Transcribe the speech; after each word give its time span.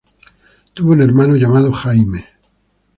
Tuvo 0.73 0.93
un 0.93 1.03
hermano, 1.03 1.35
llamado 1.35 1.71
Jaime. 1.71 2.25